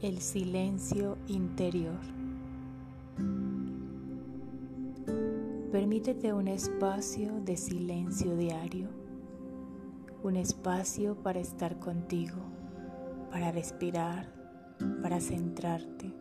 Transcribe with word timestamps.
el 0.00 0.20
silencio 0.20 1.18
interior. 1.28 2.00
Permítete 5.70 6.32
un 6.32 6.48
espacio 6.48 7.40
de 7.42 7.58
silencio 7.58 8.34
diario, 8.36 8.88
un 10.22 10.36
espacio 10.36 11.14
para 11.14 11.40
estar 11.40 11.78
contigo, 11.78 12.40
para 13.30 13.52
respirar, 13.52 14.32
para 15.02 15.20
centrarte. 15.20 16.14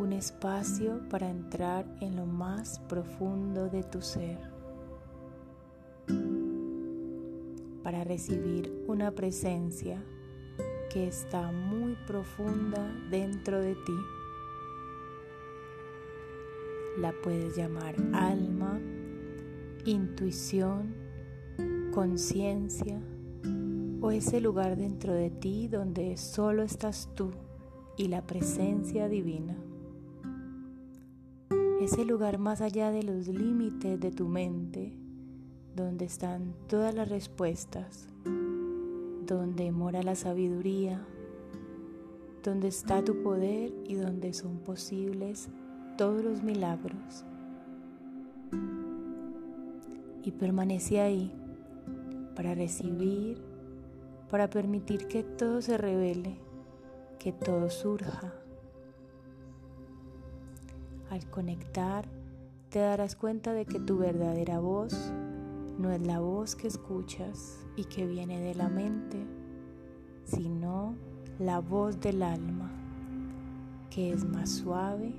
Un 0.00 0.12
espacio 0.12 1.08
para 1.08 1.30
entrar 1.30 1.86
en 2.00 2.16
lo 2.16 2.26
más 2.26 2.80
profundo 2.88 3.68
de 3.68 3.84
tu 3.84 4.02
ser. 4.02 4.53
Para 7.84 8.02
recibir 8.02 8.72
una 8.88 9.10
presencia 9.12 10.02
que 10.90 11.06
está 11.06 11.52
muy 11.52 11.96
profunda 12.06 12.90
dentro 13.10 13.60
de 13.60 13.74
ti. 13.74 13.92
La 16.98 17.12
puedes 17.22 17.56
llamar 17.56 17.94
alma, 18.14 18.80
intuición, 19.84 20.94
conciencia 21.92 22.98
o 24.00 24.10
ese 24.10 24.40
lugar 24.40 24.76
dentro 24.76 25.12
de 25.12 25.30
ti 25.30 25.68
donde 25.68 26.16
solo 26.16 26.62
estás 26.62 27.10
tú 27.14 27.32
y 27.98 28.08
la 28.08 28.26
presencia 28.26 29.08
divina. 29.08 29.56
Ese 31.82 32.06
lugar 32.06 32.38
más 32.38 32.62
allá 32.62 32.90
de 32.90 33.02
los 33.02 33.28
límites 33.28 34.00
de 34.00 34.10
tu 34.10 34.26
mente 34.26 35.03
donde 35.74 36.04
están 36.04 36.54
todas 36.68 36.94
las 36.94 37.08
respuestas, 37.08 38.06
donde 39.26 39.72
mora 39.72 40.02
la 40.02 40.14
sabiduría, 40.14 41.04
donde 42.42 42.68
está 42.68 43.02
tu 43.02 43.22
poder 43.22 43.72
y 43.84 43.94
donde 43.94 44.34
son 44.34 44.58
posibles 44.58 45.48
todos 45.96 46.22
los 46.22 46.42
milagros. 46.42 47.24
Y 50.22 50.30
permanece 50.30 51.00
ahí 51.00 51.32
para 52.36 52.54
recibir, 52.54 53.42
para 54.30 54.48
permitir 54.48 55.08
que 55.08 55.22
todo 55.22 55.60
se 55.60 55.76
revele, 55.76 56.36
que 57.18 57.32
todo 57.32 57.68
surja. 57.70 58.32
Al 61.10 61.28
conectar, 61.30 62.06
te 62.70 62.78
darás 62.78 63.16
cuenta 63.16 63.52
de 63.52 63.66
que 63.66 63.78
tu 63.78 63.98
verdadera 63.98 64.58
voz 64.58 65.12
no 65.78 65.90
es 65.90 66.06
la 66.06 66.20
voz 66.20 66.54
que 66.54 66.68
escuchas 66.68 67.58
y 67.76 67.84
que 67.84 68.06
viene 68.06 68.40
de 68.40 68.54
la 68.54 68.68
mente, 68.68 69.26
sino 70.24 70.94
la 71.38 71.60
voz 71.60 72.00
del 72.00 72.22
alma, 72.22 72.70
que 73.90 74.12
es 74.12 74.24
más 74.24 74.50
suave 74.50 75.14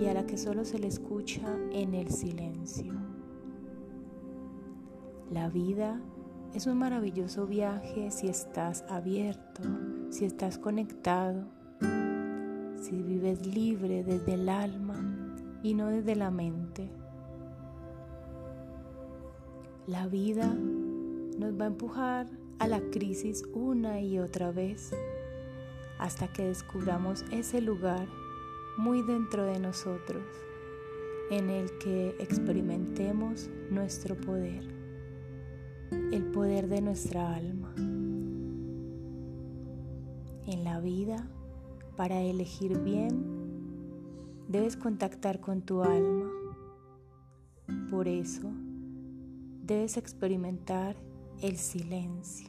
y 0.00 0.06
a 0.06 0.14
la 0.14 0.26
que 0.26 0.36
solo 0.36 0.64
se 0.64 0.78
le 0.78 0.88
escucha 0.88 1.46
en 1.72 1.94
el 1.94 2.10
silencio. 2.10 2.94
La 5.30 5.48
vida 5.48 6.00
es 6.52 6.66
un 6.66 6.78
maravilloso 6.78 7.46
viaje 7.46 8.10
si 8.10 8.28
estás 8.28 8.84
abierto, 8.88 9.62
si 10.10 10.24
estás 10.24 10.58
conectado, 10.58 11.46
si 12.80 13.02
vives 13.02 13.46
libre 13.46 14.04
desde 14.04 14.34
el 14.34 14.48
alma 14.48 14.94
y 15.62 15.74
no 15.74 15.88
desde 15.88 16.14
la 16.14 16.30
mente. 16.30 16.90
La 19.86 20.06
vida 20.06 20.46
nos 20.46 21.60
va 21.60 21.64
a 21.64 21.68
empujar 21.68 22.26
a 22.58 22.66
la 22.68 22.80
crisis 22.90 23.44
una 23.52 24.00
y 24.00 24.18
otra 24.18 24.50
vez 24.50 24.94
hasta 25.98 26.32
que 26.32 26.46
descubramos 26.46 27.22
ese 27.30 27.60
lugar 27.60 28.08
muy 28.78 29.02
dentro 29.02 29.44
de 29.44 29.58
nosotros 29.58 30.24
en 31.30 31.50
el 31.50 31.76
que 31.76 32.16
experimentemos 32.18 33.50
nuestro 33.70 34.16
poder, 34.16 34.64
el 36.12 36.24
poder 36.32 36.68
de 36.68 36.80
nuestra 36.80 37.34
alma. 37.34 37.74
En 40.46 40.64
la 40.64 40.80
vida, 40.80 41.28
para 41.94 42.22
elegir 42.22 42.78
bien, 42.78 43.22
debes 44.48 44.78
contactar 44.78 45.40
con 45.40 45.60
tu 45.60 45.82
alma. 45.82 46.30
Por 47.90 48.08
eso, 48.08 48.50
debes 49.66 49.96
experimentar 49.96 50.96
el 51.40 51.56
silencio, 51.56 52.48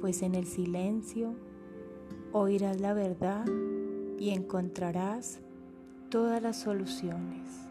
pues 0.00 0.22
en 0.22 0.34
el 0.34 0.46
silencio 0.46 1.34
oirás 2.32 2.80
la 2.80 2.92
verdad 2.92 3.46
y 4.18 4.30
encontrarás 4.30 5.40
todas 6.10 6.42
las 6.42 6.58
soluciones. 6.58 7.67